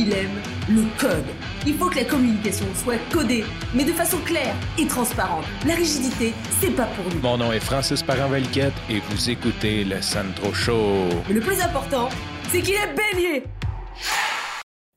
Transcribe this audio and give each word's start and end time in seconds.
il 0.00 0.12
aime 0.14 0.40
le 0.68 0.82
code. 0.98 1.26
Il 1.66 1.74
faut 1.74 1.90
que 1.90 1.96
la 1.96 2.04
communication 2.04 2.64
soit 2.74 2.98
codée, 3.12 3.44
mais 3.74 3.84
de 3.84 3.92
façon 3.92 4.16
claire 4.24 4.54
et 4.78 4.86
transparente. 4.86 5.44
La 5.66 5.74
rigidité, 5.74 6.32
c'est 6.60 6.74
pas 6.74 6.86
pour 6.86 7.04
nous. 7.12 7.20
Mon 7.20 7.36
nom 7.36 7.52
est 7.52 7.60
Francis 7.60 8.02
parent 8.02 8.32
et 8.34 9.00
vous 9.10 9.30
écoutez 9.30 9.84
le 9.84 10.00
Sandro 10.00 10.54
Show. 10.54 11.08
Mais 11.28 11.34
le 11.34 11.40
plus 11.40 11.60
important, 11.60 12.08
c'est 12.48 12.62
qu'il 12.62 12.74
est 12.74 12.94
bélier. 12.94 13.44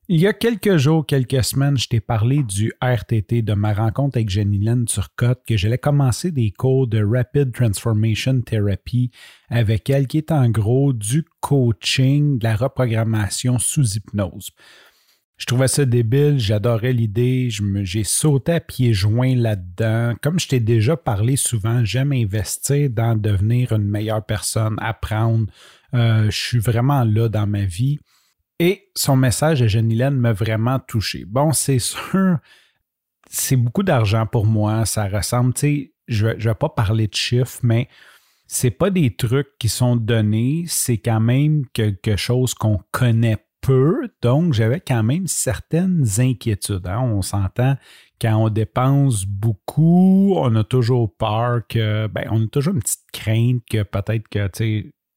Il 0.09 0.19
y 0.19 0.27
a 0.27 0.33
quelques 0.33 0.75
jours, 0.75 1.05
quelques 1.05 1.43
semaines, 1.45 1.77
je 1.77 1.87
t'ai 1.87 2.01
parlé 2.01 2.43
du 2.43 2.73
RTT, 2.81 3.41
de 3.41 3.53
ma 3.53 3.73
rencontre 3.73 4.17
avec 4.17 4.29
Jenny-Lynn 4.29 4.83
Turcotte, 4.85 5.41
que 5.47 5.55
j'allais 5.55 5.77
commencer 5.77 6.31
des 6.31 6.51
cours 6.51 6.87
de 6.87 7.01
Rapid 7.03 7.53
Transformation 7.53 8.41
Therapy 8.41 9.11
avec 9.49 9.89
elle, 9.89 10.07
qui 10.07 10.17
est 10.17 10.31
en 10.31 10.49
gros 10.49 10.91
du 10.91 11.23
coaching, 11.39 12.37
de 12.37 12.43
la 12.43 12.57
reprogrammation 12.57 13.59
sous 13.59 13.95
hypnose. 13.95 14.51
Je 15.37 15.45
trouvais 15.45 15.67
ça 15.67 15.83
débile, 15.85 16.37
j'adorais 16.37 16.93
l'idée, 16.93 17.49
j'ai 17.49 18.03
sauté 18.03 18.53
à 18.53 18.59
pieds 18.59 18.93
joints 18.93 19.35
là-dedans. 19.35 20.13
Comme 20.21 20.39
je 20.39 20.47
t'ai 20.47 20.59
déjà 20.59 20.95
parlé 20.95 21.35
souvent, 21.35 21.83
j'aime 21.83 22.13
investir 22.13 22.89
dans 22.89 23.15
devenir 23.15 23.71
une 23.71 23.89
meilleure 23.89 24.25
personne, 24.25 24.75
apprendre. 24.79 25.47
Euh, 25.93 26.25
je 26.25 26.37
suis 26.37 26.59
vraiment 26.59 27.03
là 27.03 27.29
dans 27.29 27.47
ma 27.47 27.65
vie. 27.65 27.99
Et 28.59 28.89
son 28.95 29.15
message 29.15 29.61
à 29.61 29.67
Jenny-Lène 29.67 30.15
m'a 30.15 30.33
vraiment 30.33 30.79
touché. 30.79 31.25
Bon, 31.25 31.51
c'est 31.51 31.79
sûr, 31.79 32.37
c'est 33.29 33.57
beaucoup 33.57 33.83
d'argent 33.83 34.27
pour 34.27 34.45
moi. 34.45 34.85
Ça 34.85 35.07
ressemble, 35.07 35.53
tu 35.53 35.59
sais, 35.59 35.93
je 36.07 36.27
ne 36.27 36.33
vais 36.35 36.55
pas 36.55 36.69
parler 36.69 37.07
de 37.07 37.15
chiffres, 37.15 37.59
mais 37.63 37.89
c'est 38.47 38.71
pas 38.71 38.91
des 38.91 39.15
trucs 39.15 39.57
qui 39.57 39.67
sont 39.67 39.95
donnés, 39.95 40.65
c'est 40.67 40.99
quand 40.99 41.19
même 41.19 41.65
quelque 41.73 42.15
chose 42.15 42.53
qu'on 42.53 42.79
connaît 42.91 43.43
peu. 43.63 44.09
Donc, 44.21 44.53
j'avais 44.53 44.79
quand 44.79 45.01
même 45.01 45.25
certaines 45.25 46.05
inquiétudes. 46.19 46.87
Hein. 46.87 46.99
On 47.01 47.21
s'entend 47.21 47.75
quand 48.21 48.35
on 48.35 48.49
dépense 48.49 49.25
beaucoup, 49.25 50.35
on 50.37 50.55
a 50.55 50.63
toujours 50.63 51.13
peur 51.15 51.61
que, 51.67 52.07
ben, 52.07 52.27
on 52.29 52.43
a 52.43 52.47
toujours 52.47 52.73
une 52.73 52.81
petite 52.81 53.11
crainte 53.11 53.63
que 53.69 53.83
peut-être 53.83 54.27
que, 54.29 54.49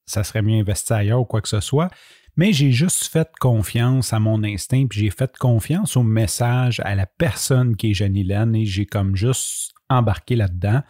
ça 0.07 0.25
serait 0.25 0.43
mieux 0.43 0.61
investi 0.61 0.93
ailleurs 0.93 1.21
ou 1.21 1.25
quoi 1.25 1.41
que 1.41 1.49
ce 1.49 1.61
soit. 1.61 1.91
Mais 2.37 2.53
j'ai 2.53 2.71
juste 2.71 3.07
fait 3.07 3.29
confiance 3.41 4.13
à 4.13 4.21
mon 4.21 4.45
instinct, 4.45 4.87
puis 4.89 5.01
j'ai 5.01 5.11
fait 5.11 5.37
confiance 5.39 5.97
au 5.97 6.03
message, 6.03 6.81
à 6.85 6.95
la 6.95 7.07
personne 7.07 7.77
qui 7.77 7.91
est 7.91 7.95
Janilène, 7.95 8.55
et 8.55 8.67
j'ai 8.67 8.87
comme 8.87 9.17
juste 9.17 9.73
embarqué 9.89 10.37
là-dedans. 10.37 10.83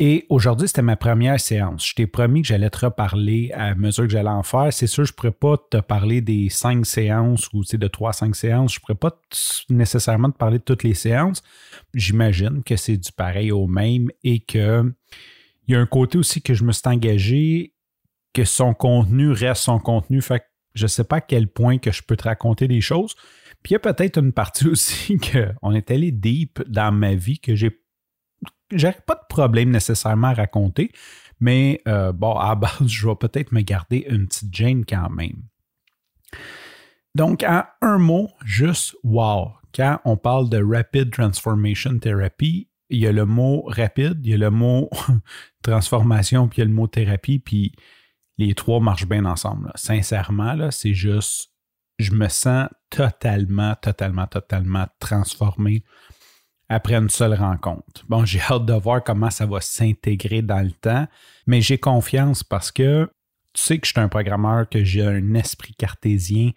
Et 0.00 0.26
aujourd'hui, 0.28 0.66
c'était 0.66 0.82
ma 0.82 0.96
première 0.96 1.38
séance. 1.38 1.86
Je 1.86 1.94
t'ai 1.94 2.08
promis 2.08 2.42
que 2.42 2.48
j'allais 2.48 2.70
te 2.70 2.84
reparler 2.84 3.52
à 3.54 3.76
mesure 3.76 4.04
que 4.04 4.10
j'allais 4.10 4.28
en 4.28 4.42
faire. 4.42 4.72
C'est 4.72 4.88
sûr, 4.88 5.04
je 5.04 5.12
ne 5.12 5.14
pourrais 5.14 5.30
pas 5.30 5.56
te 5.70 5.76
parler 5.76 6.20
des 6.20 6.48
cinq 6.48 6.84
séances 6.84 7.48
ou 7.52 7.62
de 7.62 7.86
trois, 7.86 8.12
cinq 8.12 8.34
séances. 8.34 8.74
Je 8.74 8.78
ne 8.78 8.80
pourrais 8.80 8.96
pas 8.96 9.20
nécessairement 9.70 10.32
te 10.32 10.36
parler 10.36 10.58
de 10.58 10.64
toutes 10.64 10.82
les 10.82 10.94
séances. 10.94 11.42
J'imagine 11.94 12.64
que 12.64 12.74
c'est 12.76 12.96
du 12.96 13.12
pareil 13.12 13.52
au 13.52 13.68
même 13.68 14.10
et 14.24 14.40
que 14.40 14.92
il 15.66 15.72
y 15.72 15.76
a 15.76 15.80
un 15.80 15.86
côté 15.86 16.18
aussi 16.18 16.42
que 16.42 16.54
je 16.54 16.64
me 16.64 16.72
suis 16.72 16.82
engagé 16.86 17.72
que 18.32 18.44
son 18.44 18.74
contenu 18.74 19.30
reste 19.30 19.62
son 19.62 19.78
contenu. 19.78 20.20
Je 20.74 20.82
ne 20.82 20.88
sais 20.88 21.04
pas 21.04 21.16
à 21.16 21.20
quel 21.20 21.46
point 21.46 21.78
que 21.78 21.92
je 21.92 22.02
peux 22.02 22.16
te 22.16 22.24
raconter 22.24 22.66
des 22.66 22.80
choses. 22.80 23.14
Puis 23.62 23.70
il 23.70 23.72
y 23.74 23.76
a 23.76 23.78
peut-être 23.78 24.18
une 24.18 24.32
partie 24.32 24.66
aussi 24.68 25.18
qu'on 25.18 25.72
est 25.72 25.90
allé 25.92 26.10
deep 26.10 26.62
dans 26.68 26.92
ma 26.92 27.14
vie 27.14 27.38
que 27.38 27.54
j'ai 27.54 27.70
j'aurais 28.72 29.02
pas 29.06 29.14
de 29.14 29.26
problème 29.28 29.70
nécessairement 29.70 30.28
à 30.28 30.34
raconter, 30.34 30.90
mais 31.40 31.80
euh, 31.88 32.12
bon, 32.12 32.34
à 32.34 32.54
base, 32.56 32.86
je 32.86 33.06
vais 33.06 33.16
peut-être 33.16 33.52
me 33.52 33.60
garder 33.60 34.06
une 34.08 34.26
petite 34.26 34.54
Jane 34.54 34.84
quand 34.84 35.10
même. 35.10 35.42
Donc, 37.14 37.44
en 37.44 37.64
un 37.80 37.98
mot, 37.98 38.30
juste 38.44 38.96
wow. 39.04 39.52
Quand 39.74 40.00
on 40.04 40.16
parle 40.16 40.48
de 40.48 40.62
Rapid 40.62 41.10
Transformation 41.10 41.98
Therapy, 41.98 42.68
il 42.90 42.98
y 42.98 43.06
a 43.06 43.12
le 43.12 43.24
mot 43.24 43.64
rapide, 43.66 44.20
il 44.24 44.30
y 44.30 44.34
a 44.34 44.38
le 44.38 44.50
mot 44.50 44.90
transformation, 45.62 46.48
puis 46.48 46.58
il 46.58 46.60
y 46.60 46.62
a 46.62 46.68
le 46.68 46.74
mot 46.74 46.86
thérapie, 46.86 47.38
puis 47.38 47.72
les 48.38 48.54
trois 48.54 48.80
marchent 48.80 49.08
bien 49.08 49.24
ensemble. 49.24 49.70
Sincèrement, 49.74 50.54
là, 50.54 50.70
c'est 50.70 50.94
juste, 50.94 51.50
je 51.98 52.12
me 52.12 52.28
sens 52.28 52.68
totalement, 52.90 53.74
totalement, 53.80 54.26
totalement 54.26 54.86
transformé 54.98 55.84
après 56.68 56.94
une 56.94 57.10
seule 57.10 57.34
rencontre. 57.34 58.04
Bon, 58.08 58.24
j'ai 58.24 58.40
hâte 58.50 58.66
de 58.66 58.72
voir 58.72 59.02
comment 59.02 59.30
ça 59.30 59.46
va 59.46 59.60
s'intégrer 59.60 60.42
dans 60.42 60.64
le 60.64 60.72
temps, 60.72 61.06
mais 61.46 61.60
j'ai 61.60 61.78
confiance 61.78 62.42
parce 62.42 62.72
que 62.72 63.10
tu 63.52 63.62
sais 63.62 63.78
que 63.78 63.86
je 63.86 63.92
suis 63.92 64.00
un 64.00 64.08
programmeur, 64.08 64.68
que 64.68 64.82
j'ai 64.82 65.04
un 65.04 65.34
esprit 65.34 65.74
cartésien 65.74 66.50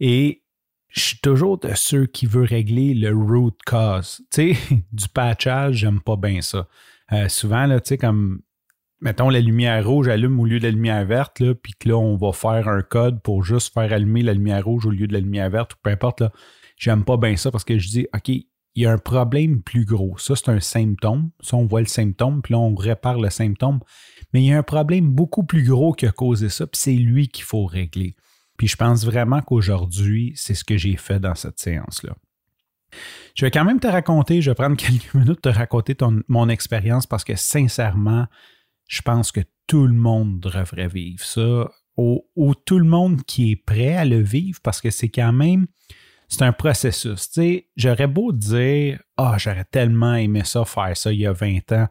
et 0.00 0.42
je 0.88 1.00
suis 1.00 1.18
toujours 1.18 1.58
de 1.58 1.74
ceux 1.74 2.06
qui 2.06 2.26
veulent 2.26 2.46
régler 2.46 2.94
le 2.94 3.14
root 3.14 3.56
cause. 3.66 4.22
Tu 4.30 4.54
sais, 4.54 4.82
du 4.92 5.08
patchage, 5.08 5.76
j'aime 5.76 6.00
pas 6.00 6.16
bien 6.16 6.40
ça. 6.40 6.68
Euh, 7.12 7.28
souvent, 7.28 7.66
là, 7.66 7.80
tu 7.80 7.88
sais, 7.88 7.98
comme 7.98 8.42
mettons, 9.00 9.30
la 9.30 9.40
lumière 9.40 9.86
rouge 9.86 10.08
allume 10.08 10.40
au 10.40 10.46
lieu 10.46 10.58
de 10.58 10.64
la 10.64 10.70
lumière 10.70 11.04
verte, 11.04 11.40
là, 11.40 11.54
puis 11.54 11.74
que 11.78 11.88
là, 11.88 11.96
on 11.96 12.16
va 12.16 12.32
faire 12.32 12.68
un 12.68 12.82
code 12.82 13.22
pour 13.22 13.44
juste 13.44 13.72
faire 13.72 13.92
allumer 13.92 14.22
la 14.22 14.34
lumière 14.34 14.64
rouge 14.64 14.86
au 14.86 14.90
lieu 14.90 15.06
de 15.06 15.12
la 15.12 15.20
lumière 15.20 15.50
verte, 15.50 15.74
ou 15.74 15.76
peu 15.82 15.90
importe, 15.90 16.20
là, 16.20 16.32
j'aime 16.76 17.04
pas 17.04 17.16
bien 17.16 17.36
ça 17.36 17.50
parce 17.50 17.64
que 17.64 17.78
je 17.78 17.88
dis, 17.88 18.06
OK, 18.14 18.30
il 18.74 18.82
y 18.82 18.86
a 18.86 18.92
un 18.92 18.98
problème 18.98 19.62
plus 19.62 19.84
gros. 19.84 20.16
Ça, 20.18 20.36
c'est 20.36 20.50
un 20.50 20.60
symptôme. 20.60 21.30
Ça, 21.40 21.56
on 21.56 21.66
voit 21.66 21.80
le 21.80 21.86
symptôme, 21.86 22.42
puis 22.42 22.52
là, 22.52 22.58
on 22.58 22.74
répare 22.74 23.18
le 23.18 23.30
symptôme. 23.30 23.80
Mais 24.32 24.42
il 24.42 24.46
y 24.46 24.52
a 24.52 24.58
un 24.58 24.62
problème 24.62 25.08
beaucoup 25.08 25.44
plus 25.44 25.64
gros 25.64 25.92
qui 25.92 26.06
a 26.06 26.12
causé 26.12 26.48
ça, 26.48 26.66
puis 26.66 26.80
c'est 26.80 26.94
lui 26.94 27.28
qu'il 27.28 27.44
faut 27.44 27.66
régler. 27.66 28.14
Puis 28.56 28.68
je 28.68 28.76
pense 28.76 29.04
vraiment 29.04 29.40
qu'aujourd'hui, 29.40 30.32
c'est 30.36 30.54
ce 30.54 30.64
que 30.64 30.76
j'ai 30.76 30.96
fait 30.96 31.20
dans 31.20 31.34
cette 31.34 31.58
séance-là. 31.58 32.14
Je 33.34 33.44
vais 33.44 33.50
quand 33.50 33.64
même 33.64 33.80
te 33.80 33.86
raconter, 33.86 34.42
je 34.42 34.50
vais 34.50 34.54
prendre 34.54 34.76
quelques 34.78 35.14
minutes 35.14 35.42
te 35.42 35.48
raconter 35.48 35.96
mon 36.28 36.48
expérience 36.48 37.06
parce 37.06 37.24
que 37.24 37.36
sincèrement, 37.36 38.26
je 38.88 39.02
pense 39.02 39.32
que 39.32 39.40
tout 39.66 39.86
le 39.86 39.94
monde 39.94 40.40
devrait 40.40 40.88
vivre 40.88 41.22
ça, 41.22 41.70
ou, 41.98 42.54
tout 42.64 42.78
le 42.78 42.84
monde 42.84 43.22
qui 43.24 43.50
est 43.50 43.56
prêt 43.56 43.96
à 43.96 44.04
le 44.04 44.20
vivre, 44.20 44.60
parce 44.62 44.80
que 44.80 44.90
c'est 44.90 45.08
quand 45.08 45.32
même, 45.32 45.66
c'est 46.28 46.42
un 46.42 46.52
processus. 46.52 47.30
J'aurais 47.76 48.06
beau 48.06 48.32
dire, 48.32 49.00
ah, 49.16 49.36
j'aurais 49.38 49.64
tellement 49.64 50.14
aimé 50.14 50.42
ça, 50.44 50.64
faire 50.64 50.96
ça 50.96 51.12
il 51.12 51.20
y 51.20 51.26
a 51.26 51.32
20 51.32 51.72
ans, 51.72 51.88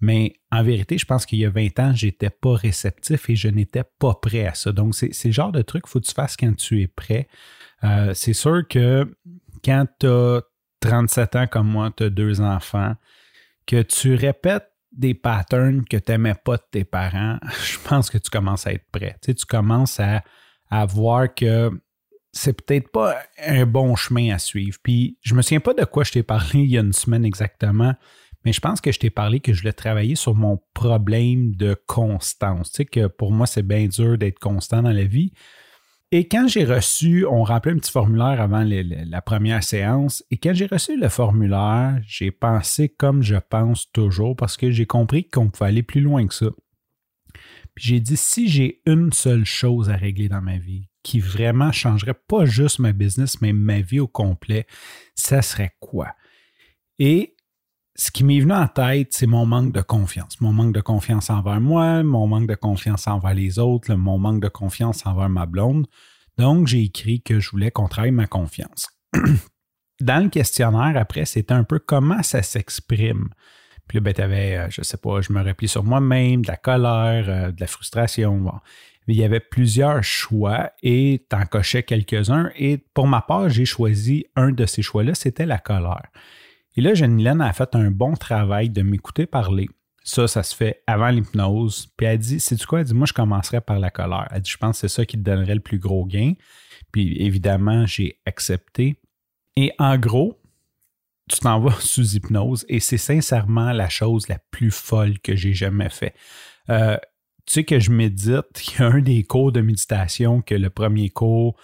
mais 0.00 0.40
en 0.50 0.62
vérité, 0.62 0.98
je 0.98 1.04
pense 1.04 1.26
qu'il 1.26 1.38
y 1.38 1.44
a 1.44 1.50
20 1.50 1.78
ans, 1.80 1.92
j'étais 1.94 2.30
pas 2.30 2.54
réceptif 2.54 3.28
et 3.30 3.36
je 3.36 3.48
n'étais 3.48 3.84
pas 3.98 4.14
prêt 4.14 4.46
à 4.46 4.54
ça. 4.54 4.72
Donc, 4.72 4.94
c'est 4.94 5.24
le 5.24 5.32
genre 5.32 5.52
de 5.52 5.62
truc 5.62 5.84
qu'il 5.84 5.90
faut 5.90 6.00
que 6.00 6.06
tu 6.06 6.14
fasses 6.14 6.36
quand 6.36 6.54
tu 6.56 6.82
es 6.82 6.86
prêt. 6.86 7.28
Euh, 7.84 8.12
c'est 8.14 8.32
sûr 8.32 8.66
que 8.68 9.14
quand 9.64 9.86
tu 10.00 10.06
as 10.06 10.42
37 10.80 11.36
ans 11.36 11.46
comme 11.46 11.68
moi, 11.68 11.90
tu 11.94 12.04
as 12.04 12.10
deux 12.10 12.40
enfants, 12.40 12.94
que 13.66 13.82
tu 13.82 14.14
répètes 14.14 14.70
des 14.92 15.14
patterns 15.14 15.84
que 15.84 15.98
tu 15.98 16.12
n'aimais 16.12 16.34
pas 16.34 16.56
de 16.56 16.62
tes 16.70 16.84
parents, 16.84 17.38
je 17.64 17.78
pense 17.86 18.08
que 18.08 18.18
tu 18.18 18.30
commences 18.30 18.66
à 18.66 18.72
être 18.72 18.86
prêt. 18.90 19.16
Tu, 19.22 19.34
tu 19.34 19.44
commences 19.44 20.00
à 20.00 20.86
voir 20.86 21.34
que 21.34 21.70
c'est 22.36 22.52
peut-être 22.52 22.90
pas 22.90 23.16
un 23.44 23.66
bon 23.66 23.96
chemin 23.96 24.34
à 24.34 24.38
suivre. 24.38 24.78
Puis 24.82 25.18
je 25.22 25.34
me 25.34 25.42
souviens 25.42 25.60
pas 25.60 25.74
de 25.74 25.84
quoi 25.84 26.04
je 26.04 26.12
t'ai 26.12 26.22
parlé 26.22 26.60
il 26.60 26.70
y 26.70 26.78
a 26.78 26.82
une 26.82 26.92
semaine 26.92 27.24
exactement, 27.24 27.94
mais 28.44 28.52
je 28.52 28.60
pense 28.60 28.80
que 28.80 28.92
je 28.92 28.98
t'ai 28.98 29.10
parlé 29.10 29.40
que 29.40 29.52
je 29.52 29.62
voulais 29.62 29.72
travailler 29.72 30.14
sur 30.14 30.34
mon 30.34 30.60
problème 30.74 31.56
de 31.56 31.74
constance. 31.86 32.70
Tu 32.70 32.76
sais 32.76 32.84
que 32.84 33.06
pour 33.06 33.32
moi, 33.32 33.46
c'est 33.46 33.66
bien 33.66 33.86
dur 33.86 34.18
d'être 34.18 34.38
constant 34.38 34.82
dans 34.82 34.92
la 34.92 35.04
vie. 35.04 35.32
Et 36.12 36.28
quand 36.28 36.46
j'ai 36.46 36.64
reçu, 36.64 37.26
on 37.26 37.42
remplit 37.42 37.72
un 37.72 37.78
petit 37.78 37.90
formulaire 37.90 38.40
avant 38.40 38.64
la 38.64 39.20
première 39.22 39.64
séance, 39.64 40.22
et 40.30 40.36
quand 40.36 40.54
j'ai 40.54 40.66
reçu 40.66 40.96
le 40.96 41.08
formulaire, 41.08 42.00
j'ai 42.06 42.30
pensé 42.30 42.88
comme 42.88 43.22
je 43.22 43.34
pense 43.36 43.90
toujours 43.90 44.36
parce 44.36 44.56
que 44.56 44.70
j'ai 44.70 44.86
compris 44.86 45.28
qu'on 45.28 45.50
pouvait 45.50 45.70
aller 45.70 45.82
plus 45.82 46.00
loin 46.00 46.24
que 46.26 46.34
ça. 46.34 46.46
Puis 47.74 47.86
j'ai 47.88 48.00
dit, 48.00 48.16
si 48.16 48.48
j'ai 48.48 48.80
une 48.86 49.12
seule 49.12 49.44
chose 49.44 49.90
à 49.90 49.96
régler 49.96 50.28
dans 50.28 50.40
ma 50.40 50.58
vie 50.58 50.88
qui 51.06 51.20
vraiment 51.20 51.70
changerait 51.70 52.18
pas 52.26 52.46
juste 52.46 52.80
ma 52.80 52.90
business, 52.90 53.40
mais 53.40 53.52
ma 53.52 53.80
vie 53.80 54.00
au 54.00 54.08
complet, 54.08 54.66
ça 55.14 55.40
serait 55.40 55.76
quoi? 55.78 56.08
Et 56.98 57.36
ce 57.94 58.10
qui 58.10 58.24
m'est 58.24 58.40
venu 58.40 58.52
en 58.52 58.66
tête, 58.66 59.12
c'est 59.12 59.28
mon 59.28 59.46
manque 59.46 59.72
de 59.72 59.82
confiance. 59.82 60.40
Mon 60.40 60.52
manque 60.52 60.74
de 60.74 60.80
confiance 60.80 61.30
envers 61.30 61.60
moi, 61.60 62.02
mon 62.02 62.26
manque 62.26 62.48
de 62.48 62.56
confiance 62.56 63.06
envers 63.06 63.34
les 63.34 63.60
autres, 63.60 63.94
mon 63.94 64.18
manque 64.18 64.42
de 64.42 64.48
confiance 64.48 65.06
envers 65.06 65.28
ma 65.28 65.46
blonde. 65.46 65.86
Donc, 66.38 66.66
j'ai 66.66 66.82
écrit 66.82 67.22
que 67.22 67.38
je 67.38 67.50
voulais 67.50 67.70
qu'on 67.70 67.86
travaille 67.86 68.10
ma 68.10 68.26
confiance. 68.26 68.88
Dans 70.00 70.24
le 70.24 70.28
questionnaire, 70.28 70.96
après, 70.96 71.24
c'était 71.24 71.54
un 71.54 71.62
peu 71.62 71.78
comment 71.78 72.24
ça 72.24 72.42
s'exprime. 72.42 73.28
Puis 73.86 73.98
là, 73.98 74.02
ben, 74.02 74.12
tu 74.12 74.22
avais, 74.22 74.56
euh, 74.56 74.66
je 74.70 74.82
sais 74.82 74.96
pas, 74.96 75.20
je 75.20 75.32
me 75.32 75.40
replie 75.40 75.68
sur 75.68 75.84
moi-même, 75.84 76.42
de 76.42 76.48
la 76.48 76.56
colère, 76.56 77.26
euh, 77.28 77.52
de 77.52 77.60
la 77.60 77.68
frustration. 77.68 78.50
Il 79.08 79.16
y 79.16 79.24
avait 79.24 79.40
plusieurs 79.40 80.02
choix 80.02 80.72
et 80.82 81.24
tu 81.30 81.36
en 81.36 81.46
cochais 81.46 81.82
quelques-uns. 81.82 82.50
Et 82.56 82.78
pour 82.78 83.06
ma 83.06 83.20
part, 83.20 83.48
j'ai 83.48 83.64
choisi 83.64 84.26
un 84.34 84.50
de 84.50 84.66
ces 84.66 84.82
choix-là, 84.82 85.14
c'était 85.14 85.46
la 85.46 85.58
colère. 85.58 86.08
Et 86.76 86.80
là, 86.80 86.92
Jenny 86.94 87.26
a 87.26 87.52
fait 87.52 87.74
un 87.74 87.90
bon 87.90 88.14
travail 88.14 88.68
de 88.68 88.82
m'écouter 88.82 89.26
parler. 89.26 89.68
Ça, 90.02 90.28
ça 90.28 90.42
se 90.42 90.54
fait 90.54 90.82
avant 90.86 91.08
l'hypnose. 91.08 91.88
Puis 91.96 92.06
elle 92.06 92.18
dit, 92.18 92.38
c'est 92.38 92.56
tu 92.56 92.66
quoi? 92.66 92.80
Elle 92.80 92.86
dit, 92.86 92.94
moi, 92.94 93.06
je 93.06 93.12
commencerai 93.12 93.60
par 93.60 93.78
la 93.78 93.90
colère. 93.90 94.28
Elle 94.30 94.42
dit, 94.42 94.50
je 94.50 94.56
pense 94.56 94.80
que 94.80 94.88
c'est 94.88 94.94
ça 94.94 95.06
qui 95.06 95.16
te 95.16 95.22
donnerait 95.22 95.54
le 95.54 95.60
plus 95.60 95.78
gros 95.78 96.04
gain. 96.04 96.34
Puis 96.92 97.16
évidemment, 97.20 97.86
j'ai 97.86 98.20
accepté. 98.26 98.96
Et 99.56 99.72
en 99.78 99.96
gros, 99.96 100.38
tu 101.30 101.40
t'en 101.40 101.60
vas 101.60 101.76
sous 101.80 102.14
hypnose 102.14 102.64
et 102.68 102.80
c'est 102.80 102.98
sincèrement 102.98 103.72
la 103.72 103.88
chose 103.88 104.28
la 104.28 104.38
plus 104.50 104.70
folle 104.70 105.18
que 105.18 105.34
j'ai 105.34 105.54
jamais 105.54 105.90
fait. 105.90 106.14
Euh, 106.70 106.98
sais 107.46 107.64
que 107.64 107.80
je 107.80 107.90
médite, 107.90 108.44
il 108.66 108.80
y 108.80 108.82
a 108.82 108.86
un 108.86 109.00
des 109.00 109.22
cours 109.24 109.52
de 109.52 109.60
méditation 109.60 110.42
que 110.42 110.54
le 110.54 110.70
premier 110.70 111.10
cours, 111.10 111.56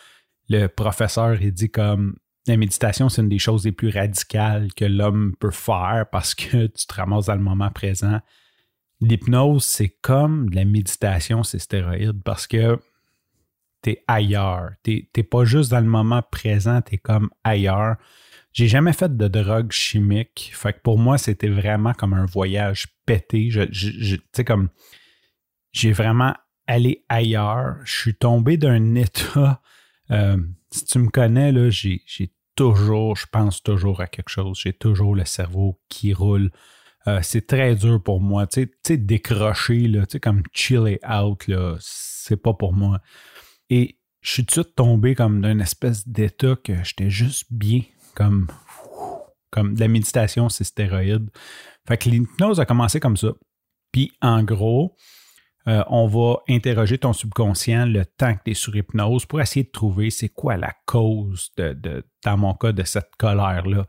le 0.49 0.67
professeur 0.67 1.41
il 1.41 1.53
dit 1.53 1.71
comme 1.71 2.17
la 2.47 2.57
méditation, 2.57 3.09
c'est 3.09 3.23
une 3.23 3.29
des 3.29 3.39
choses 3.39 3.65
les 3.65 3.73
plus 3.73 3.91
radicales 3.91 4.73
que 4.75 4.85
l'homme 4.85 5.35
peut 5.39 5.51
faire 5.51 6.07
parce 6.11 6.35
que 6.35 6.67
tu 6.67 6.87
te 6.87 6.95
ramasses 6.95 7.27
dans 7.27 7.37
le 7.37 7.43
moment 7.43 7.71
présent. 7.71 8.21
L'hypnose, 9.01 9.65
c'est 9.65 9.97
comme 10.01 10.51
la 10.51 10.65
méditation, 10.65 11.43
c'est 11.43 11.59
stéroïde 11.59 12.23
parce 12.25 12.47
que 12.47 12.79
tu 13.83 13.91
es 13.91 14.05
ailleurs. 14.07 14.71
Tu 14.85 15.09
n'es 15.17 15.23
pas 15.23 15.45
juste 15.45 15.71
dans 15.71 15.81
le 15.81 15.87
moment 15.87 16.23
présent, 16.23 16.81
tu 16.83 16.95
es 16.95 16.99
comme 16.99 17.31
ailleurs. 17.43 17.97
J'ai 18.53 18.69
jamais 18.69 18.93
fait 18.93 19.17
de 19.17 19.29
drogue 19.29 19.73
chimique. 19.73 20.53
Fait 20.55 20.73
que 20.73 20.81
pour 20.81 20.99
moi, 20.99 21.19
c'était 21.19 21.49
vraiment 21.49 21.95
comme 21.95 22.13
un 22.13 22.27
voyage 22.27 22.87
pété. 23.07 23.49
Tu 23.51 24.19
sais, 24.33 24.45
comme 24.45 24.69
j'ai 25.73 25.93
vraiment 25.93 26.35
allé 26.67 27.05
ailleurs. 27.09 27.77
Je 27.85 27.93
suis 27.93 28.15
tombé 28.15 28.57
d'un 28.57 28.95
état. 28.95 29.61
Euh, 30.11 30.37
si 30.71 30.85
tu 30.85 30.99
me 30.99 31.09
connais, 31.09 31.53
là, 31.53 31.71
j'ai, 31.71 32.03
toujours, 32.55 33.17
je 33.17 33.27
pense 33.27 33.63
toujours 33.63 34.01
à 34.01 34.07
quelque 34.07 34.29
chose. 34.29 34.61
J'ai 34.63 34.73
toujours 34.73 35.15
le 35.15 35.25
cerveau 35.25 35.81
qui 35.89 36.13
roule. 36.13 36.51
Euh, 37.07 37.21
c'est 37.23 37.47
très 37.47 37.75
dur 37.75 38.03
pour 38.03 38.21
moi. 38.21 38.47
Tu 38.47 38.71
sais, 38.87 38.97
décrocher, 38.97 39.89
là, 39.89 40.07
tu 40.07 40.13
sais, 40.13 40.21
comme 40.21 40.43
chiller 40.53 41.01
out, 41.09 41.47
là, 41.49 41.77
c'est 41.81 42.37
pas 42.37 42.53
pour 42.53 42.75
moi. 42.75 43.01
Et 43.71 43.99
je 44.21 44.33
suis 44.33 44.45
tout 44.45 44.61
de 44.61 44.65
suite 44.65 44.77
tombé 44.77 45.15
comme 45.15 45.41
d'un 45.41 45.59
espèce 45.59 46.07
d'état 46.07 46.57
que 46.63 46.85
j'étais 46.85 47.11
juste 47.11 47.47
bien 47.51 47.83
comme, 48.15 48.47
comme 49.51 49.75
de 49.75 49.81
la 49.81 49.89
méditation, 49.89 50.49
c'est 50.49 50.65
stéroïde. 50.65 51.31
Fait 51.87 51.97
que 51.97 52.09
l'hypnose 52.09 52.61
a 52.61 52.67
commencé 52.67 53.01
comme 53.01 53.17
ça. 53.17 53.33
Puis 53.91 54.13
en 54.21 54.43
gros, 54.43 54.97
euh, 55.69 55.85
on 55.89 56.07
va 56.07 56.39
interroger 56.49 56.99
ton 56.99 57.13
subconscient 57.13 57.87
le 57.87 58.05
temps 58.05 58.35
que 58.35 58.41
tu 58.45 58.51
es 58.51 58.55
sur 58.55 58.75
hypnose 58.75 59.27
pour 59.27 59.41
essayer 59.41 59.65
de 59.65 59.71
trouver 59.71 60.11
c'est 60.11 60.29
quoi 60.29 60.57
la 60.57 60.73
cause, 60.87 61.51
de, 61.57 62.05
dans 62.25 62.37
mon 62.37 62.55
cas, 62.55 62.73
de 62.73 62.83
cette 62.83 63.11
colère-là. 63.19 63.87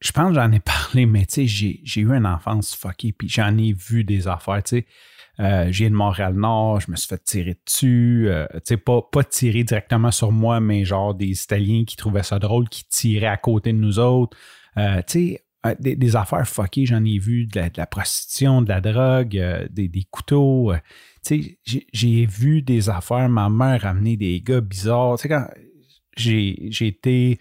Je 0.00 0.12
pense 0.12 0.28
que 0.28 0.34
j'en 0.34 0.52
ai 0.52 0.60
parlé, 0.60 1.06
mais 1.06 1.26
tu 1.26 1.46
sais, 1.46 1.80
j'ai 1.84 2.00
eu 2.00 2.12
une 2.12 2.26
enfance 2.26 2.74
fuckée, 2.74 3.12
puis 3.12 3.28
j'en 3.28 3.56
ai 3.56 3.72
vu 3.72 4.04
des 4.04 4.28
affaires, 4.28 4.62
tu 4.62 4.78
sais. 4.78 4.86
Euh, 5.40 5.66
j'ai 5.70 5.90
de 5.90 5.94
Montréal-Nord, 5.94 6.80
je 6.80 6.90
me 6.90 6.96
suis 6.96 7.08
fait 7.08 7.22
tirer 7.24 7.56
dessus. 7.66 8.26
Euh, 8.28 8.46
tu 8.54 8.60
sais, 8.64 8.76
pas, 8.76 9.02
pas 9.02 9.24
tirer 9.24 9.64
directement 9.64 10.10
sur 10.10 10.30
moi, 10.30 10.60
mais 10.60 10.84
genre 10.84 11.14
des 11.14 11.42
Italiens 11.42 11.84
qui 11.84 11.96
trouvaient 11.96 12.22
ça 12.22 12.38
drôle, 12.38 12.68
qui 12.68 12.84
tiraient 12.88 13.26
à 13.26 13.36
côté 13.36 13.72
de 13.72 13.78
nous 13.78 13.98
autres. 13.98 14.36
Euh, 14.76 15.02
tu 15.06 15.12
sais, 15.12 15.44
des, 15.78 16.16
affaires 16.16 16.46
fuckées, 16.46 16.86
j'en 16.86 17.04
ai 17.04 17.18
vu, 17.18 17.46
de 17.46 17.60
la, 17.76 17.86
prostitution, 17.86 18.62
de 18.62 18.68
la 18.68 18.80
drogue, 18.80 19.68
des, 19.70 20.06
couteaux. 20.10 20.72
tu 21.24 21.58
sais, 21.64 21.84
j'ai 21.92 22.26
vu 22.26 22.62
des 22.62 22.90
affaires, 22.90 23.28
ma 23.28 23.48
mère 23.48 23.86
amener 23.86 24.16
des 24.16 24.40
gars 24.40 24.60
bizarres. 24.60 25.16
Tu 25.16 25.22
sais, 25.22 25.28
quand 25.28 25.46
j'ai 26.16 26.86
été 26.86 27.38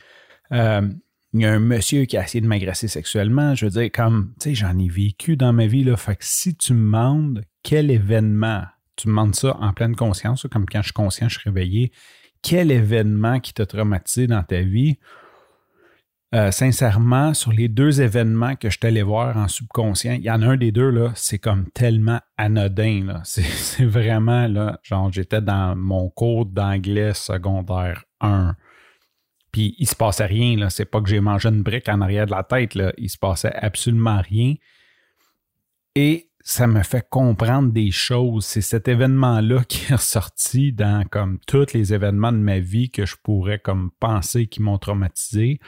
il 1.34 1.42
y 1.42 1.46
a 1.46 1.52
un 1.52 1.60
monsieur 1.60 2.06
qui 2.06 2.16
a 2.16 2.24
essayé 2.24 2.42
de 2.42 2.48
m'agresser 2.48 2.88
sexuellement. 2.88 3.56
Je 3.56 3.66
veux 3.66 3.72
dire, 3.72 3.92
comme, 3.92 4.34
tu 4.40 4.50
sais, 4.50 4.56
j'en 4.56 4.78
ai 4.78 4.88
vécu 4.88 5.36
dans 5.36 5.52
ma 5.52 5.66
vie, 5.66 5.84
là. 5.84 5.96
Si 6.20 6.56
tu 6.56 6.74
me 6.74 6.86
demandes 6.86 7.44
quel 7.64 7.90
événement, 7.90 8.64
tu 8.96 9.08
me 9.08 9.14
demandes 9.14 9.36
ça 9.36 9.58
en 9.60 9.74
pleine 9.74 9.96
conscience, 9.96 10.46
comme 10.52 10.66
quand 10.68 10.82
je 10.82 10.88
suis 10.88 10.94
conscient, 10.94 11.30
je 11.30 11.40
suis 11.40 11.50
réveillé, 11.50 11.92
quel 12.44 12.72
événement 12.72 13.40
qui 13.40 13.54
t'a 13.54 13.66
traumatisé 13.66 14.28
dans 14.28 14.44
ta 14.44 14.62
vie? 14.62 15.00
Euh, 16.34 16.50
sincèrement, 16.50 17.36
sur 17.36 17.52
les 17.52 17.68
deux 17.68 18.02
événements 18.02 18.56
que 18.56 18.72
je 18.72 18.80
t'allais 18.80 19.04
voir 19.04 19.38
en 19.38 19.48
subconscient, 19.48 20.14
il 20.14 20.24
y 20.24 20.32
en 20.32 20.42
a 20.42 20.48
un 20.48 20.58
des 20.58 20.72
deux, 20.72 20.90
là, 20.90 21.12
c'est 21.14 21.38
comme 21.38 21.70
tellement 21.72 22.20
anodin. 22.38 23.04
Là. 23.06 23.22
C'est, 23.24 23.86
vraiment, 23.86 24.48
là, 24.48 24.80
genre, 24.82 25.12
j'étais 25.12 25.42
dans 25.42 25.76
mon 25.76 26.10
cours 26.10 26.48
d'anglais 26.48 27.14
secondaire 27.14 28.06
1. 28.22 28.56
Puis 29.52 29.76
il 29.78 29.88
se 29.88 29.96
passait 29.96 30.26
rien, 30.26 30.58
là. 30.58 30.72
C'est 30.72 30.86
pas 30.86 31.02
que 31.02 31.10
j'ai 31.10 31.20
mangé 31.20 31.50
une 31.50 31.62
brique 31.62 31.88
en 31.88 32.02
arrière 32.02 32.26
de 32.26 32.32
la 32.32 32.44
tête, 32.44 32.74
là. 32.74 32.94
Il 32.98 33.10
se 33.12 33.20
passait 33.20 33.54
absolument 33.54 34.20
rien. 34.20 34.56
Et 35.94 36.32
ça 36.40 36.66
me 36.66 36.82
fait 36.82 37.08
comprendre 37.08 37.72
des 37.72 37.92
choses. 37.92 38.46
C'est 38.46 38.62
cet 38.62 38.88
événement-là 38.88 39.64
qui 39.70 39.92
est 39.92 39.96
ressorti 39.96 40.74
dans 40.74 41.06
comme 41.12 41.38
tous 41.46 41.74
les 41.74 41.94
événements 41.94 42.32
de 42.32 42.38
ma 42.38 42.58
vie 42.58 42.90
que 42.90 43.06
je 43.06 43.18
pourrais 43.22 43.60
comme 43.60 43.92
penser 44.00 44.48
qui 44.48 44.64
m'ont 44.64 44.80
traumatisé. 44.80 45.60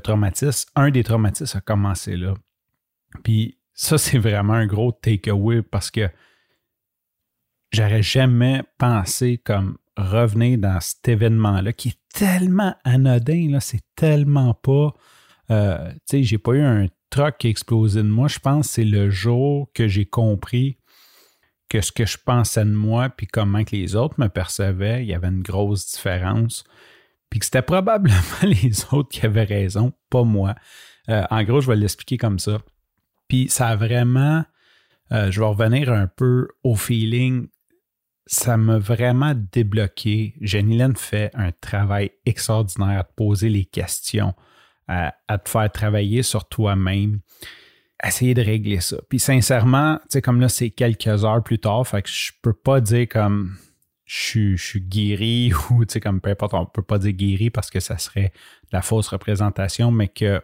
Traumatisme, 0.00 0.70
un 0.74 0.90
des 0.90 1.04
traumatismes 1.04 1.58
a 1.58 1.60
commencé 1.60 2.16
là. 2.16 2.34
Puis 3.22 3.58
ça, 3.72 3.98
c'est 3.98 4.18
vraiment 4.18 4.54
un 4.54 4.66
gros 4.66 4.92
takeaway 4.92 5.62
parce 5.62 5.90
que 5.90 6.08
j'aurais 7.72 8.02
jamais 8.02 8.62
pensé 8.78 9.38
comme 9.38 9.78
revenir 9.96 10.58
dans 10.58 10.80
cet 10.80 11.06
événement-là 11.08 11.72
qui 11.72 11.88
est 11.90 11.98
tellement 12.12 12.74
anodin, 12.84 13.48
là, 13.50 13.60
c'est 13.60 13.82
tellement 13.96 14.54
pas. 14.54 14.94
Euh, 15.50 15.92
tu 15.92 15.98
sais, 16.06 16.22
j'ai 16.22 16.38
pas 16.38 16.52
eu 16.52 16.62
un 16.62 16.88
truc 17.10 17.38
qui 17.38 17.48
a 17.48 17.52
de 17.52 18.02
moi. 18.02 18.28
Je 18.28 18.38
pense 18.38 18.68
que 18.68 18.72
c'est 18.74 18.84
le 18.84 19.10
jour 19.10 19.70
que 19.74 19.86
j'ai 19.88 20.06
compris 20.06 20.78
que 21.68 21.80
ce 21.80 21.92
que 21.92 22.06
je 22.06 22.18
pensais 22.18 22.64
de 22.64 22.70
moi, 22.70 23.08
puis 23.08 23.26
comment 23.26 23.64
que 23.64 23.74
les 23.74 23.96
autres 23.96 24.14
me 24.18 24.28
percevaient, 24.28 25.02
il 25.02 25.08
y 25.08 25.14
avait 25.14 25.28
une 25.28 25.42
grosse 25.42 25.92
différence. 25.92 26.64
Puis 27.34 27.40
que 27.40 27.46
c'était 27.46 27.62
probablement 27.62 28.14
les 28.44 28.84
autres 28.92 29.08
qui 29.08 29.26
avaient 29.26 29.42
raison, 29.42 29.92
pas 30.08 30.22
moi. 30.22 30.54
Euh, 31.08 31.24
en 31.32 31.42
gros, 31.42 31.60
je 31.60 31.66
vais 31.66 31.74
l'expliquer 31.74 32.16
comme 32.16 32.38
ça. 32.38 32.60
Puis 33.26 33.48
ça 33.48 33.70
a 33.70 33.74
vraiment. 33.74 34.44
Euh, 35.10 35.32
je 35.32 35.40
vais 35.40 35.46
revenir 35.46 35.92
un 35.92 36.06
peu 36.06 36.46
au 36.62 36.76
feeling 36.76 37.48
ça 38.26 38.56
m'a 38.56 38.78
vraiment 38.78 39.34
débloqué. 39.34 40.36
Jenny 40.40 40.80
fait 40.94 41.32
un 41.34 41.50
travail 41.50 42.12
extraordinaire 42.24 43.00
à 43.00 43.02
te 43.02 43.12
poser 43.16 43.48
les 43.48 43.64
questions, 43.64 44.32
à, 44.86 45.12
te 45.42 45.48
faire 45.48 45.72
travailler 45.72 46.22
sur 46.22 46.48
toi-même, 46.48 47.18
essayer 48.00 48.32
de 48.32 48.42
régler 48.42 48.78
ça. 48.78 48.98
Puis 49.08 49.18
sincèrement, 49.18 49.96
tu 50.02 50.04
sais, 50.10 50.22
comme 50.22 50.40
là, 50.40 50.48
c'est 50.48 50.70
quelques 50.70 51.24
heures 51.24 51.42
plus 51.42 51.58
tard, 51.58 51.84
fait 51.84 52.02
que 52.02 52.08
je 52.08 52.30
peux 52.42 52.54
pas 52.54 52.80
dire 52.80 53.08
comme 53.08 53.56
je, 54.04 54.56
suis 54.56 54.80
guéri 54.80 55.52
ou, 55.70 55.84
tu 55.84 55.94
sais, 55.94 56.00
comme 56.00 56.20
peu 56.20 56.30
importe, 56.30 56.54
on 56.54 56.66
peut 56.66 56.82
pas 56.82 56.98
dire 56.98 57.12
guéri 57.12 57.50
parce 57.50 57.70
que 57.70 57.80
ça 57.80 57.98
serait 57.98 58.32
la 58.72 58.82
fausse 58.82 59.08
représentation, 59.08 59.90
mais 59.90 60.08
que 60.08 60.42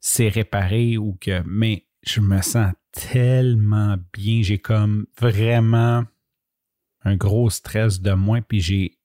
c'est 0.00 0.28
réparé 0.28 0.98
ou 0.98 1.16
que, 1.20 1.42
mais 1.46 1.86
je 2.02 2.20
me 2.20 2.42
sens 2.42 2.72
tellement 2.92 3.96
bien. 4.12 4.42
J'ai 4.42 4.58
comme 4.58 5.06
vraiment 5.18 6.04
un 7.04 7.16
gros 7.16 7.50
stress 7.50 8.00
de 8.00 8.12
moins, 8.12 8.42
puis 8.42 8.60
j'ai 8.60 8.98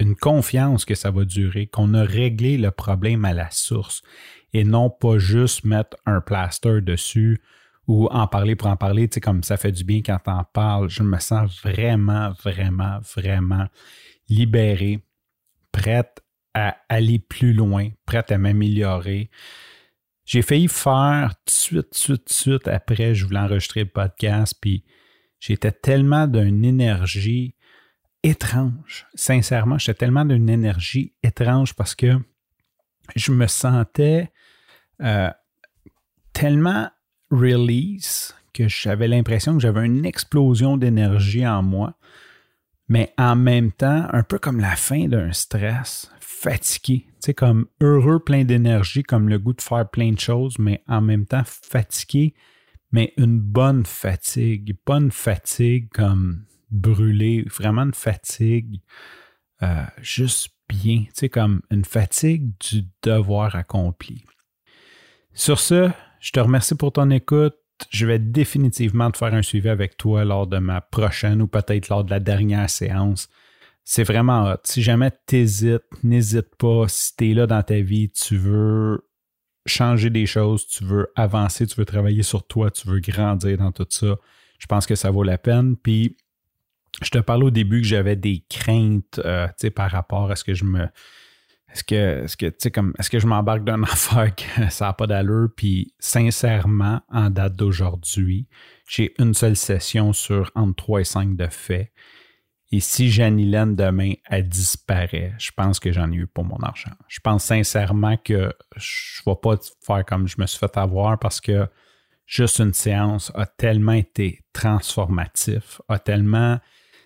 une 0.00 0.14
confiance 0.14 0.84
que 0.84 0.94
ça 0.94 1.10
va 1.10 1.24
durer, 1.24 1.66
qu'on 1.66 1.92
a 1.94 2.02
réglé 2.02 2.56
le 2.56 2.70
problème 2.70 3.24
à 3.24 3.34
la 3.34 3.50
source 3.50 4.02
et 4.52 4.64
non 4.64 4.90
pas 4.90 5.18
juste 5.18 5.64
mettre 5.64 5.96
un 6.06 6.20
plaster 6.20 6.80
dessus 6.80 7.42
ou 7.88 8.06
en 8.06 8.28
parler 8.28 8.54
pour 8.54 8.68
en 8.68 8.76
parler, 8.76 9.08
tu 9.08 9.14
sais, 9.14 9.20
comme 9.20 9.42
ça 9.42 9.56
fait 9.56 9.72
du 9.72 9.82
bien 9.82 10.02
quand 10.04 10.18
t'en 10.18 10.44
parles. 10.44 10.88
Je 10.88 11.02
me 11.02 11.18
sens 11.18 11.60
vraiment, 11.62 12.30
vraiment, 12.44 13.00
vraiment 13.16 13.66
libéré, 14.28 15.00
prête 15.72 16.22
à 16.54 16.76
aller 16.88 17.18
plus 17.18 17.52
loin, 17.52 17.88
prête 18.06 18.30
à 18.30 18.38
m'améliorer. 18.38 19.30
J'ai 20.24 20.42
failli 20.42 20.68
faire 20.68 21.34
tout 21.44 21.44
de 21.46 21.50
suite, 21.50 21.94
suite, 21.94 22.28
de 22.28 22.32
suite 22.32 22.68
après, 22.68 23.14
je 23.14 23.24
voulais 23.24 23.40
enregistrer 23.40 23.80
le 23.80 23.88
podcast, 23.88 24.54
puis 24.60 24.84
J'étais 25.40 25.72
tellement 25.72 26.26
d'une 26.26 26.64
énergie 26.64 27.54
étrange. 28.22 29.06
Sincèrement, 29.14 29.78
j'étais 29.78 29.94
tellement 29.98 30.24
d'une 30.24 30.48
énergie 30.48 31.14
étrange 31.22 31.74
parce 31.74 31.94
que 31.94 32.18
je 33.14 33.32
me 33.32 33.46
sentais 33.46 34.32
euh, 35.00 35.30
tellement 36.32 36.90
release 37.30 38.34
que 38.52 38.68
j'avais 38.68 39.08
l'impression 39.08 39.54
que 39.54 39.60
j'avais 39.60 39.86
une 39.86 40.04
explosion 40.04 40.76
d'énergie 40.76 41.46
en 41.46 41.62
moi, 41.62 41.94
mais 42.88 43.12
en 43.18 43.36
même 43.36 43.72
temps, 43.72 44.06
un 44.12 44.22
peu 44.22 44.38
comme 44.38 44.60
la 44.60 44.76
fin 44.76 45.06
d'un 45.06 45.32
stress, 45.32 46.10
fatigué, 46.20 47.06
tu 47.22 47.34
comme 47.34 47.66
heureux, 47.80 48.20
plein 48.20 48.44
d'énergie, 48.44 49.02
comme 49.02 49.28
le 49.28 49.38
goût 49.38 49.52
de 49.52 49.60
faire 49.60 49.88
plein 49.88 50.12
de 50.12 50.20
choses, 50.20 50.58
mais 50.58 50.82
en 50.88 51.00
même 51.00 51.26
temps 51.26 51.42
fatigué 51.44 52.34
mais 52.90 53.12
une 53.16 53.38
bonne 53.38 53.84
fatigue, 53.84 54.76
pas 54.84 54.96
une 54.96 55.12
fatigue 55.12 55.88
comme 55.90 56.44
brûlée, 56.70 57.44
vraiment 57.48 57.82
une 57.82 57.94
fatigue 57.94 58.80
euh, 59.62 59.84
juste 60.00 60.50
bien, 60.68 61.04
tu 61.04 61.10
sais, 61.14 61.28
comme 61.28 61.62
une 61.70 61.84
fatigue 61.84 62.52
du 62.60 62.84
devoir 63.02 63.56
accompli. 63.56 64.24
Sur 65.32 65.58
ce, 65.60 65.90
je 66.20 66.32
te 66.32 66.40
remercie 66.40 66.74
pour 66.74 66.92
ton 66.92 67.10
écoute. 67.10 67.56
je 67.90 68.06
vais 68.06 68.18
définitivement 68.18 69.10
te 69.10 69.18
faire 69.18 69.34
un 69.34 69.42
suivi 69.42 69.68
avec 69.68 69.96
toi 69.96 70.24
lors 70.24 70.46
de 70.46 70.58
ma 70.58 70.80
prochaine 70.80 71.40
ou 71.40 71.46
peut-être 71.46 71.88
lors 71.88 72.04
de 72.04 72.10
la 72.10 72.20
dernière 72.20 72.68
séance. 72.68 73.28
C'est 73.84 74.02
vraiment 74.02 74.50
hot. 74.50 74.58
Si 74.64 74.82
jamais 74.82 75.12
tu 75.26 75.36
hésites, 75.36 75.84
n'hésite 76.02 76.56
pas. 76.56 76.86
Si 76.88 77.16
tu 77.16 77.30
es 77.30 77.34
là 77.34 77.46
dans 77.46 77.62
ta 77.62 77.80
vie, 77.80 78.10
tu 78.10 78.36
veux 78.36 79.08
changer 79.68 80.10
des 80.10 80.26
choses, 80.26 80.66
tu 80.66 80.84
veux 80.84 81.12
avancer, 81.14 81.66
tu 81.66 81.76
veux 81.76 81.84
travailler 81.84 82.22
sur 82.22 82.46
toi, 82.46 82.70
tu 82.70 82.88
veux 82.88 83.00
grandir 83.00 83.58
dans 83.58 83.70
tout 83.70 83.86
ça, 83.88 84.16
je 84.58 84.66
pense 84.66 84.86
que 84.86 84.94
ça 84.94 85.10
vaut 85.10 85.22
la 85.22 85.38
peine. 85.38 85.76
Puis, 85.76 86.16
je 87.02 87.10
te 87.10 87.18
parlais 87.18 87.44
au 87.44 87.50
début 87.50 87.80
que 87.80 87.86
j'avais 87.86 88.16
des 88.16 88.44
craintes 88.48 89.20
euh, 89.24 89.46
par 89.74 89.90
rapport 89.90 90.30
à 90.30 90.36
ce 90.36 90.44
que 90.44 90.54
je 90.54 90.64
me 90.64 90.86
est-ce 91.72 91.84
que, 91.84 92.24
est-ce 92.24 92.36
que, 92.36 92.68
comme, 92.70 92.94
est-ce 92.98 93.10
que 93.10 93.18
je 93.18 93.26
m'embarque 93.26 93.64
d'un 93.64 93.82
affaire 93.84 94.34
que 94.34 94.70
ça 94.70 94.86
n'a 94.86 94.92
pas 94.92 95.06
d'allure? 95.06 95.48
Puis, 95.56 95.92
sincèrement, 95.98 97.02
en 97.10 97.30
date 97.30 97.56
d'aujourd'hui, 97.56 98.46
j'ai 98.88 99.14
une 99.18 99.34
seule 99.34 99.56
session 99.56 100.12
sur 100.12 100.50
entre 100.54 100.76
3 100.76 101.00
et 101.00 101.04
5 101.04 101.36
de 101.36 101.46
fait. 101.46 101.92
Et 102.70 102.80
si 102.80 103.10
Janilène 103.10 103.76
demain, 103.76 104.12
elle 104.26 104.46
disparaît, 104.46 105.32
je 105.38 105.50
pense 105.56 105.80
que 105.80 105.90
j'en 105.90 106.10
ai 106.12 106.16
eu 106.16 106.26
pour 106.26 106.44
mon 106.44 106.58
argent. 106.58 106.92
Je 107.08 107.20
pense 107.20 107.44
sincèrement 107.44 108.16
que 108.18 108.52
je 108.76 109.22
ne 109.26 109.32
vais 109.32 109.38
pas 109.40 109.56
faire 109.80 110.04
comme 110.04 110.28
je 110.28 110.36
me 110.38 110.46
suis 110.46 110.58
fait 110.58 110.76
avoir 110.76 111.18
parce 111.18 111.40
que 111.40 111.66
juste 112.26 112.58
une 112.58 112.74
séance 112.74 113.32
a 113.34 113.46
tellement 113.46 113.92
été 113.92 114.44
transformatif, 114.52 115.80
a 115.88 115.98
tellement, 115.98 116.58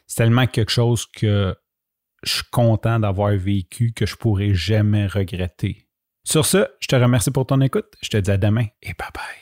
c'est 0.09 0.17
tellement 0.17 0.49
quelque 0.49 0.73
chose 0.73 1.07
que 1.07 1.55
je 2.23 2.35
suis 2.35 2.45
content 2.51 2.99
d'avoir 2.99 3.33
vécu 3.37 3.93
que 3.93 4.07
je 4.07 4.17
pourrai 4.17 4.55
jamais 4.55 5.07
regretter. 5.07 5.89
Sur 6.25 6.47
ce, 6.47 6.67
je 6.81 6.87
te 6.87 6.97
remercie 6.97 7.31
pour 7.31 7.47
ton 7.47 7.61
écoute. 7.61 7.95
Je 8.01 8.11
te 8.11 8.17
dis 8.17 8.31
à 8.31 8.37
demain 8.37 8.67
et 8.83 8.95
bye 8.95 9.09
bye. 9.15 9.42